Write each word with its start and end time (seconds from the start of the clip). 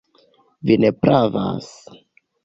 Vi 0.69 0.77
ne 0.85 0.89
pravas. 1.01 1.67